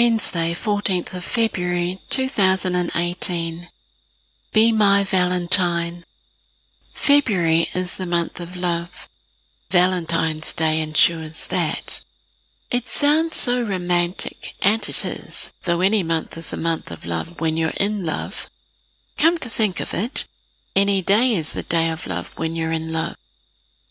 Wednesday, 0.00 0.52
14th 0.52 1.12
of 1.12 1.24
February 1.24 1.98
2018. 2.08 3.68
Be 4.52 4.70
My 4.70 5.02
Valentine. 5.02 6.04
February 6.94 7.66
is 7.74 7.96
the 7.96 8.06
month 8.06 8.38
of 8.38 8.54
love. 8.54 9.08
Valentine's 9.72 10.52
Day 10.52 10.80
ensures 10.80 11.48
that. 11.48 12.04
It 12.70 12.86
sounds 12.86 13.34
so 13.34 13.60
romantic, 13.60 14.54
and 14.62 14.88
it 14.88 15.04
is, 15.04 15.52
though 15.64 15.80
any 15.80 16.04
month 16.04 16.36
is 16.36 16.52
a 16.52 16.56
month 16.56 16.92
of 16.92 17.04
love 17.04 17.40
when 17.40 17.56
you're 17.56 17.80
in 17.80 18.04
love. 18.04 18.46
Come 19.16 19.36
to 19.38 19.50
think 19.50 19.80
of 19.80 19.92
it, 19.92 20.28
any 20.76 21.02
day 21.02 21.34
is 21.34 21.54
the 21.54 21.64
day 21.64 21.90
of 21.90 22.06
love 22.06 22.38
when 22.38 22.54
you're 22.54 22.70
in 22.70 22.92
love. 22.92 23.16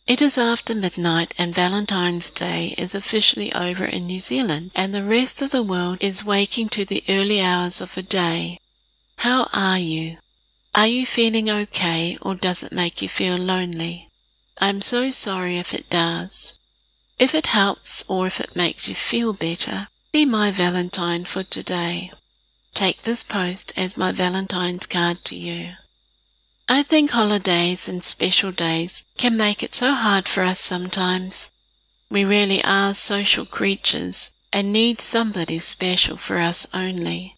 It 0.08 0.22
is 0.22 0.38
after 0.38 0.74
midnight 0.74 1.34
and 1.38 1.54
Valentine's 1.54 2.30
Day 2.30 2.74
is 2.78 2.96
officially 2.96 3.52
over 3.52 3.84
in 3.84 4.08
New 4.08 4.22
Zealand 4.22 4.72
and 4.74 4.94
the 4.94 5.04
rest 5.04 5.42
of 5.42 5.52
the 5.52 5.62
world 5.62 5.98
is 6.00 6.24
waking 6.24 6.70
to 6.70 6.86
the 6.86 7.04
early 7.10 7.42
hours 7.42 7.82
of 7.82 7.98
a 7.98 8.02
day. 8.02 8.62
How 9.18 9.50
are 9.54 9.78
you? 9.78 10.20
Are 10.74 10.88
you 10.88 11.06
feeling 11.06 11.50
okay 11.50 12.18
or 12.22 12.36
does 12.36 12.64
it 12.64 12.72
make 12.72 13.02
you 13.02 13.10
feel 13.10 13.36
lonely? 13.36 14.08
I'm 14.62 14.82
so 14.82 15.10
sorry 15.12 15.58
if 15.58 15.74
it 15.74 15.90
does. 15.90 16.58
If 17.20 17.36
it 17.36 17.48
helps 17.48 18.06
or 18.08 18.28
if 18.28 18.40
it 18.40 18.56
makes 18.56 18.88
you 18.88 18.96
feel 18.96 19.34
better, 19.34 19.90
be 20.14 20.24
my 20.24 20.52
Valentine 20.52 21.26
for 21.26 21.44
today. 21.44 22.12
Take 22.74 23.02
this 23.02 23.24
post 23.24 23.74
as 23.76 23.98
my 23.98 24.14
Valentine's 24.14 24.86
card 24.86 25.26
to 25.26 25.36
you. 25.36 25.74
I 26.70 26.84
think 26.84 27.12
holidays 27.12 27.88
and 27.88 28.04
special 28.04 28.52
days 28.52 29.06
can 29.18 29.38
make 29.38 29.64
it 29.64 29.74
so 29.74 29.94
hard 29.94 30.28
for 30.28 30.44
us 30.44 30.60
sometimes. 30.60 31.50
We 32.12 32.26
really 32.26 32.62
are 32.64 32.94
social 32.94 33.46
creatures 33.46 34.34
and 34.52 34.74
need 34.74 35.00
somebody 35.00 35.60
special 35.60 36.18
for 36.18 36.38
us 36.40 36.68
only. 36.74 37.36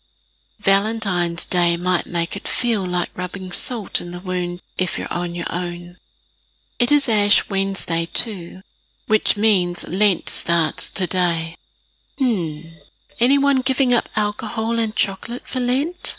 Valentine's 0.60 1.46
Day 1.46 1.78
might 1.78 2.06
make 2.06 2.36
it 2.36 2.48
feel 2.48 2.84
like 2.84 3.10
rubbing 3.16 3.52
salt 3.52 4.02
in 4.02 4.12
the 4.12 4.20
wound 4.20 4.62
if 4.78 4.98
you're 4.98 5.14
on 5.14 5.36
your 5.36 5.48
own. 5.50 5.98
It 6.80 6.92
is 6.92 7.08
Ash 7.08 7.50
Wednesday 7.50 8.08
too, 8.12 8.62
which 9.08 9.38
means 9.38 9.88
Lent 9.88 10.28
starts 10.28 10.90
today. 10.90 11.56
Hmm, 12.18 12.62
anyone 13.20 13.62
giving 13.62 13.94
up 13.94 14.10
alcohol 14.16 14.80
and 14.80 14.96
chocolate 14.96 15.48
for 15.48 15.60
Lent? 15.60 16.19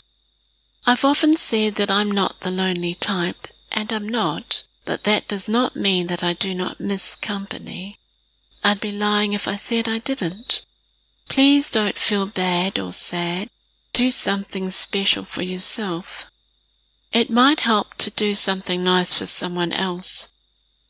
I've 0.83 1.05
often 1.05 1.37
said 1.37 1.75
that 1.75 1.91
I'm 1.91 2.09
not 2.09 2.39
the 2.39 2.49
lonely 2.49 2.95
type, 2.95 3.47
and 3.71 3.93
I'm 3.93 4.09
not, 4.09 4.63
but 4.83 5.03
that 5.03 5.27
does 5.27 5.47
not 5.47 5.75
mean 5.75 6.07
that 6.07 6.23
I 6.23 6.33
do 6.33 6.55
not 6.55 6.79
miss 6.79 7.15
company. 7.15 7.95
I'd 8.63 8.79
be 8.79 8.91
lying 8.91 9.33
if 9.33 9.47
I 9.47 9.55
said 9.55 9.87
I 9.87 9.99
didn't. 9.99 10.65
Please 11.29 11.69
don't 11.69 11.99
feel 11.99 12.25
bad 12.25 12.79
or 12.79 12.91
sad. 12.91 13.49
Do 13.93 14.09
something 14.09 14.71
special 14.71 15.23
for 15.23 15.43
yourself. 15.43 16.25
It 17.13 17.29
might 17.29 17.61
help 17.61 17.93
to 17.95 18.09
do 18.09 18.33
something 18.33 18.83
nice 18.83 19.13
for 19.13 19.27
someone 19.27 19.71
else. 19.71 20.33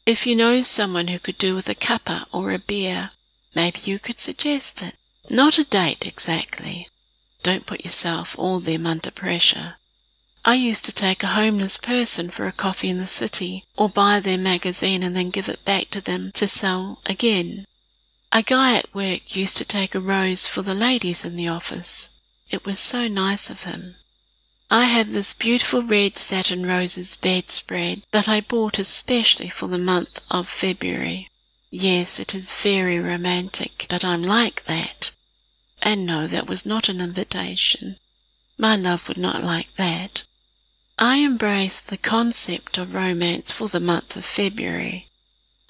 If 0.06 0.26
you 0.26 0.36
know 0.36 0.62
someone 0.62 1.10
who 1.10 1.20
could 1.20 1.38
do 1.38 1.54
with 1.54 1.68
a 1.68 1.76
cuppa 1.76 2.26
or 2.32 2.52
a 2.52 2.60
beer, 2.60 3.12
maybe 3.54 3.82
you 3.84 4.00
could 4.00 4.20
suggest 4.20 4.82
it. 4.82 4.96
Not 5.30 5.58
a 5.60 5.64
date 5.64 6.08
exactly. 6.08 6.88
Don't 7.44 7.66
put 7.66 7.84
yourself 7.84 8.36
or 8.40 8.62
them 8.62 8.88
under 8.88 9.12
pressure. 9.12 9.76
I 10.44 10.56
used 10.56 10.86
to 10.86 10.92
take 10.92 11.22
a 11.22 11.28
homeless 11.38 11.78
person 11.78 12.32
for 12.32 12.48
a 12.48 12.52
coffee 12.52 12.90
in 12.90 12.98
the 12.98 13.06
city 13.06 13.64
or 13.78 13.88
buy 13.88 14.20
their 14.20 14.40
magazine 14.40 15.04
and 15.04 15.16
then 15.16 15.30
give 15.30 15.48
it 15.48 15.64
back 15.66 15.92
to 15.92 16.02
them 16.02 16.32
to 16.34 16.48
sell 16.48 17.00
again. 17.06 17.68
A 18.32 18.42
guy 18.42 18.76
at 18.76 18.94
work 18.94 19.36
used 19.36 19.56
to 19.58 19.66
take 19.66 19.94
a 19.94 20.00
rose 20.00 20.48
for 20.48 20.64
the 20.64 20.74
ladies 20.74 21.24
in 21.24 21.36
the 21.36 21.48
office. 21.48 22.20
It 22.50 22.66
was 22.66 22.80
so 22.80 23.08
nice 23.08 23.52
of 23.52 23.64
him. 23.64 23.98
I 24.72 24.86
have 24.86 25.14
this 25.14 25.34
beautiful 25.36 25.84
red 25.84 26.18
satin 26.18 26.66
roses 26.66 27.16
bedspread 27.16 28.02
that 28.10 28.28
I 28.28 28.42
bought 28.42 28.80
especially 28.80 29.50
for 29.50 29.68
the 29.68 29.78
month 29.78 30.24
of 30.32 30.50
February. 30.50 31.28
Yes, 31.70 32.20
it 32.20 32.34
is 32.34 32.64
very 32.64 33.00
romantic, 33.00 33.86
but 33.90 34.04
I'm 34.04 34.24
like 34.24 34.64
that. 34.64 35.12
And 35.84 36.06
no, 36.06 36.26
that 36.26 36.50
was 36.50 36.66
not 36.66 36.90
an 36.90 37.00
invitation. 37.00 37.98
My 38.58 38.76
love 38.76 39.08
would 39.08 39.18
not 39.18 39.44
like 39.44 39.76
that. 39.76 40.24
I 41.04 41.16
embrace 41.16 41.82
the 41.82 41.98
concept 41.98 42.78
of 42.78 42.94
romance 42.94 43.50
for 43.50 43.68
the 43.68 43.80
month 43.80 44.16
of 44.16 44.24
February. 44.24 45.08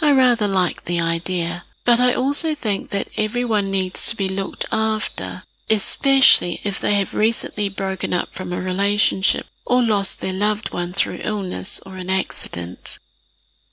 I 0.01 0.11
rather 0.11 0.45
like 0.45 0.83
the 0.83 0.99
idea, 0.99 1.63
but 1.85 2.01
I 2.01 2.13
also 2.13 2.53
think 2.53 2.89
that 2.89 3.07
everyone 3.15 3.71
needs 3.71 4.07
to 4.07 4.17
be 4.17 4.27
looked 4.27 4.65
after, 4.73 5.43
especially 5.69 6.59
if 6.65 6.81
they 6.81 6.95
have 6.95 7.13
recently 7.13 7.69
broken 7.69 8.13
up 8.13 8.33
from 8.33 8.51
a 8.51 8.59
relationship 8.59 9.45
or 9.65 9.81
lost 9.81 10.19
their 10.19 10.33
loved 10.33 10.73
one 10.73 10.91
through 10.91 11.21
illness 11.23 11.79
or 11.85 11.95
an 11.95 12.09
accident. 12.09 12.99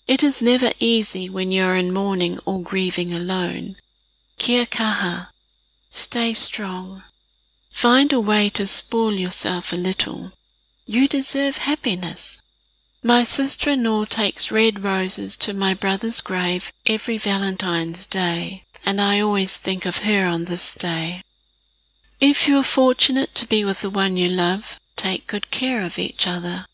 It 0.06 0.22
is 0.22 0.40
never 0.40 0.70
easy 0.78 1.28
when 1.28 1.50
you 1.50 1.64
are 1.64 1.74
in 1.74 1.92
mourning 1.92 2.38
or 2.46 2.62
grieving 2.62 3.10
alone. 3.10 3.74
Kia 4.38 4.64
kaha. 4.64 5.30
Stay 5.90 6.34
strong. 6.34 7.02
Find 7.72 8.12
a 8.12 8.20
way 8.20 8.48
to 8.50 8.64
spoil 8.64 9.14
yourself 9.14 9.72
a 9.72 9.76
little. 9.76 10.30
You 10.90 11.06
deserve 11.06 11.58
happiness. 11.58 12.40
My 13.02 13.22
sister-in-law 13.22 14.06
takes 14.06 14.50
red 14.50 14.82
roses 14.82 15.36
to 15.36 15.52
my 15.52 15.74
brother's 15.74 16.22
grave 16.22 16.72
every 16.86 17.18
Valentine's 17.18 18.06
Day, 18.06 18.64
and 18.86 18.98
I 18.98 19.20
always 19.20 19.58
think 19.58 19.84
of 19.84 19.98
her 19.98 20.24
on 20.24 20.46
this 20.46 20.74
day. 20.74 21.20
If 22.20 22.48
you 22.48 22.56
are 22.56 22.62
fortunate 22.62 23.34
to 23.34 23.46
be 23.46 23.66
with 23.66 23.82
the 23.82 23.90
one 23.90 24.16
you 24.16 24.30
love, 24.30 24.80
take 24.96 25.26
good 25.26 25.50
care 25.50 25.82
of 25.82 25.98
each 25.98 26.26
other. 26.26 26.64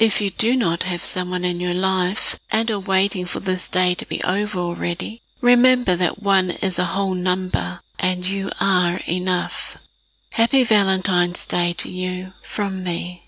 If 0.00 0.20
you 0.20 0.30
do 0.30 0.56
not 0.56 0.82
have 0.82 1.02
someone 1.02 1.44
in 1.44 1.60
your 1.60 1.72
life 1.72 2.40
and 2.50 2.68
are 2.72 2.80
waiting 2.80 3.24
for 3.24 3.38
this 3.38 3.68
day 3.68 3.94
to 3.94 4.08
be 4.08 4.20
over 4.24 4.58
already, 4.58 5.22
remember 5.40 5.94
that 5.94 6.20
one 6.20 6.50
is 6.50 6.76
a 6.80 6.86
whole 6.86 7.14
number 7.14 7.82
and 8.00 8.26
you 8.26 8.50
are 8.60 8.98
enough. 9.06 9.76
Happy 10.32 10.64
Valentine's 10.64 11.46
Day 11.46 11.72
to 11.74 11.88
you 11.88 12.32
from 12.42 12.82
me. 12.82 13.27